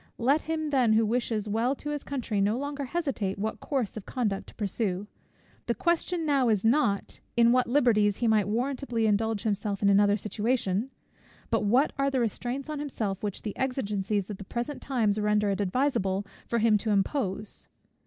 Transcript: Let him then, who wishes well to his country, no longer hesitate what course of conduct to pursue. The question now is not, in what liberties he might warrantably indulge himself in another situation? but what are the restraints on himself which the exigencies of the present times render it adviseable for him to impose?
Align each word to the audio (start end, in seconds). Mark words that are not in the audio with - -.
Let 0.17 0.41
him 0.41 0.71
then, 0.71 0.93
who 0.93 1.05
wishes 1.05 1.47
well 1.47 1.75
to 1.75 1.91
his 1.91 2.03
country, 2.03 2.41
no 2.41 2.57
longer 2.57 2.85
hesitate 2.85 3.37
what 3.37 3.59
course 3.59 3.95
of 3.95 4.07
conduct 4.07 4.47
to 4.47 4.55
pursue. 4.55 5.05
The 5.67 5.75
question 5.75 6.25
now 6.25 6.49
is 6.49 6.65
not, 6.65 7.19
in 7.37 7.51
what 7.51 7.67
liberties 7.69 8.17
he 8.17 8.27
might 8.27 8.47
warrantably 8.47 9.05
indulge 9.05 9.43
himself 9.43 9.83
in 9.83 9.89
another 9.89 10.17
situation? 10.17 10.89
but 11.51 11.65
what 11.65 11.93
are 11.99 12.09
the 12.09 12.19
restraints 12.19 12.67
on 12.67 12.79
himself 12.79 13.21
which 13.21 13.43
the 13.43 13.55
exigencies 13.55 14.27
of 14.27 14.37
the 14.37 14.43
present 14.43 14.81
times 14.81 15.19
render 15.19 15.51
it 15.51 15.61
adviseable 15.61 16.25
for 16.47 16.57
him 16.57 16.79
to 16.79 16.89
impose? 16.89 17.67